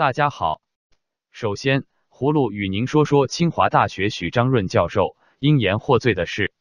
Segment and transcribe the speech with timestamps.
[0.00, 0.62] 大家好，
[1.30, 6.54] 首先，葫芦与您说说清华大学许章润教授因言获罪的事。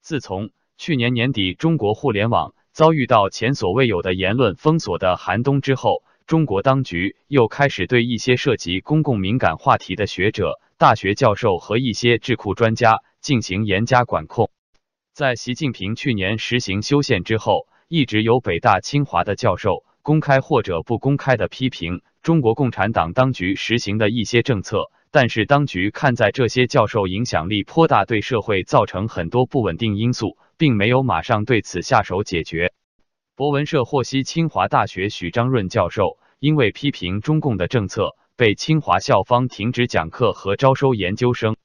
[0.00, 0.48] 自从
[0.78, 14.50] 去年年底中国互联网遭遇到前所未有的言论封锁的寒冬之后，中国当局又开始对一些涉及公共敏感话题的学者、大学教授和一些智库专家进行严加管控。
[15.12, 32.72] 在习近平去年实行修宪之后，一直有北大、清华的教授公开或者不公开的批评中国共产党当局实行的一些政策，但是当局看在这些教授影响力颇大，对社会造成很多不稳定因素，并没有马上对此下手解决。
[33.34, 41.56] 博文社获悉，清华大学许章润教授因为批评中共的政策，被清华校方停止讲课和招收研究生。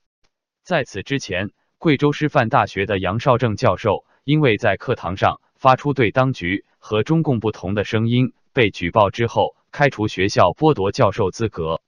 [0.63, 11.81] 在此之前，贵州师范大学的杨绍正教授因为在课堂上发出对当局和中共不同的声音，被举报之后开除学校，剥夺教授资格。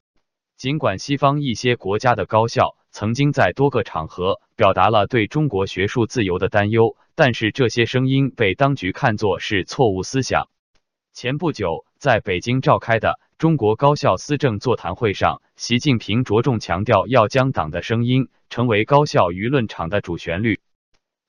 [0.57, 10.49] 尽管西方一些国家的高校曾经在多个场合表达了对中国学术自由的担忧，但是这些声音被当局看作是错误思想。
[11.13, 20.61] 前不久在北京召开的中国高校思政座谈会上，习近平着重强调要将党的声音成为高校舆论场的主旋律，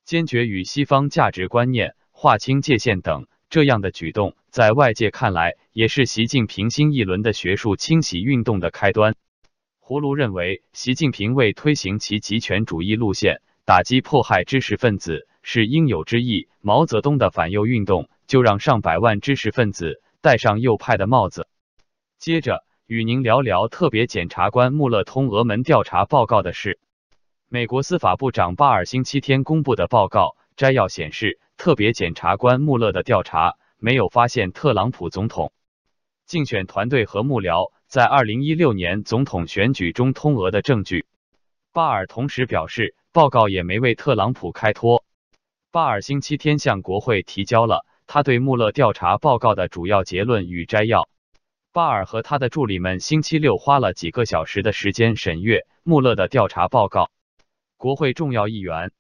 [0.07, 3.29] 坚决与西方价值观念划清界限等。
[3.49, 9.15] 这样的举动，在外界看来，也是习近平新一轮的学术清洗运动的开端。
[9.79, 16.49] 胡卢认为，习近平为推行其极权主义路线，打击迫害知识分子是应有之义。
[16.61, 18.09] 毛泽东的反右运动。
[18.27, 21.49] 就让上百万知识分子戴上右派的帽子。
[22.19, 26.79] 接着与您聊聊特别检察官穆勒通俄门调查报告的事。
[27.49, 35.53] 美国司法部长巴尔星期天公布的报告摘要显示，特别检察官穆勒的调查没有发现特朗普总统
[36.27, 41.07] 竞选团队和幕僚在二零一六年总统选举中通俄的证据。
[41.73, 45.05] 巴尔同时表示，报告也没为特朗普开脱。
[45.71, 47.87] 巴尔星期天向国会提交了。
[48.09, 51.09] 他对穆勒调查报告的主要结论与摘要。
[51.73, 57.11] 巴尔和他的助理们星期六花了几个小时的时间审阅穆勒的调查报告。
[57.77, 58.91] 国会重要议员、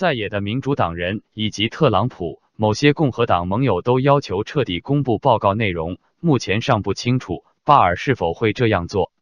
[0.00, 5.98] 在野的民主党人以及特朗普某些共和党盟友都要求彻底公布报告内容。
[6.20, 9.12] 目前尚不清楚巴尔是否会这样做。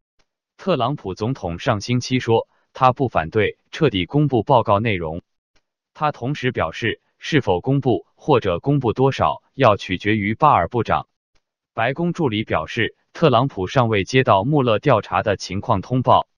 [0.57, 5.23] 特朗普总统上星期说，他不反对彻底公布报告内容。
[5.95, 7.01] 他同时表示。
[7.21, 11.09] 是否公布或者公布多少，要取决于巴尔部长。
[11.75, 16.29] 白宫助理表示，特朗普尚未接到穆勒调查的情况通报。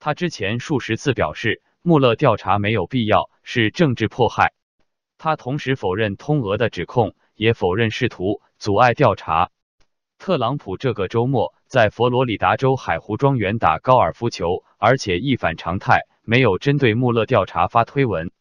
[0.00, 4.54] 他之前数十次表示，穆勒调查没有必要，是政治迫害。
[5.18, 9.50] 他同时否认通俄的指控，也否认试图阻碍调查。
[10.18, 18.32] 特朗普这个周末在佛罗里达州海湖庄园打高尔夫球，而且一反常态，没有针对穆勒调查发推文。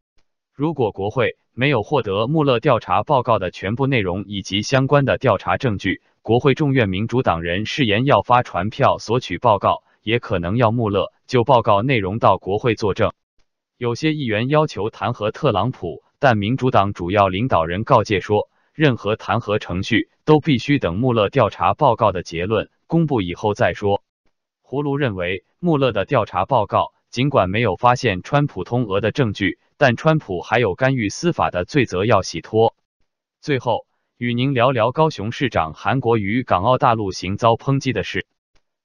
[0.56, 13.14] 如果国会没有获得穆勒调查报告的全部内容以及相关的调查证据，国会众院民主党人誓言要发传票索取报告，也可能要穆勒就报告内容到国会作证。
[13.78, 24.02] 有些议员要求弹劾特朗普，但民主党主要领导人告诫说，任何弹劾程序都必须等穆勒调查报告的结论公布以后再说。
[24.62, 29.60] 胡卢认为，穆勒的调查报告尽管没有发现川普通俄的证据。
[29.78, 32.78] 但川普还有干预司法的罪责要洗脱。
[33.42, 33.86] 最后，
[34.18, 38.26] 与您聊聊高雄市长韩国瑜港澳大陆行遭抨击的事。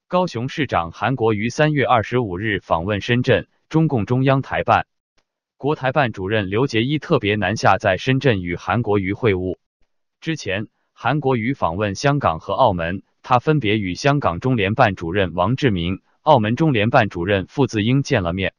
[0.09, 4.89] 高雄市长韩国瑜三月二十五日访问深圳，中共中央台办、
[5.57, 9.59] 国台办主任刘捷一特别南下在深圳与韩国瑜会晤。
[10.21, 18.55] 之前，韩国瑜访问香港和澳门，他分别与香港中联办主任王志明、澳门中联办主任傅自英见了面。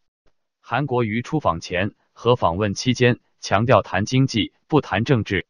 [0.62, 1.92] 韩国瑜出访前。
[2.14, 5.48] 和访问期间，强调谈经济不谈政治。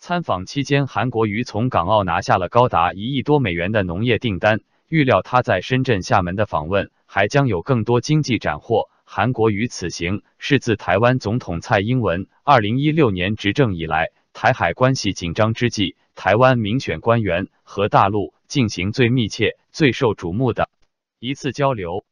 [0.00, 8.88] 参访期间，韩国瑜从港澳拿下了高达一亿多美元的农业订单，预料他在深圳、厦门的访问还将有更多经济斩获。
[9.04, 20.70] 韩国瑜此行是自台湾总统蔡英文二零一六年执政以来，台海关系紧张之际，台湾民选官员和大陆进行最密切、最受瞩目的
[21.18, 22.06] 一次交流。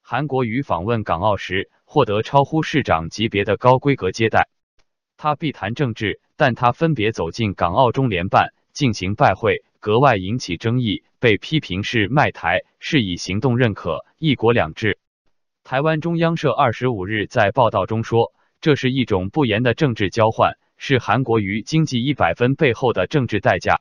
[0.00, 1.68] 韩国瑜访问港澳时。
[1.88, 4.48] 获得超乎市长级别的高规格接待。
[5.16, 14.98] 他必谈政治，但他分别走进港澳中联办进行拜会，格外引起争议，被批评是卖台，是以行动认可一国两制。
[15.64, 23.80] 台湾中央社二十五日在报道中说，这是一种不严的政治交换，是韩国瑜经济一百分背后的政治代价。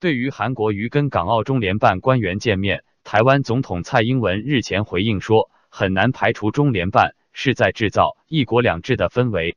[0.00, 9.56] 对于韩国瑜跟港澳中联办官员见面，台湾总统蔡英文日前回应说，很难排除中联办是在制造一国两制的氛围。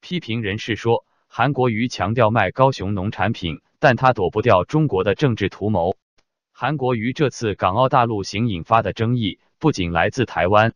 [0.00, 5.96] 批评人士说，韩国瑜强调卖高雄农产品，但他躲不掉中国的政治图谋。
[6.52, 10.74] 韩国瑜这次港澳大陆行引发的争议，不仅来自台湾。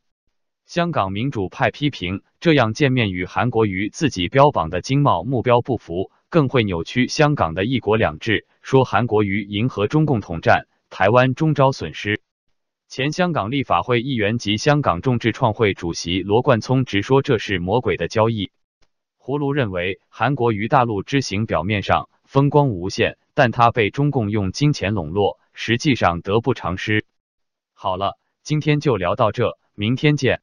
[0.64, 8.46] 香港民主派批评这样见面与韩国瑜自己标榜的经贸目标不符，更会扭曲香港的一国两制。
[8.62, 12.22] 说韩国瑜迎合中共统战，台湾终招损失。
[12.88, 18.52] 前香港立法会议员及香港众志创会主席罗冠聪直说这是魔鬼的交易。
[19.16, 27.04] 胡卢认为韩国瑜大陆之行表面上风光无限，但他被中共用金钱笼络，实际上得不偿失。
[27.74, 30.40] 好了，今天就聊到这，明天见。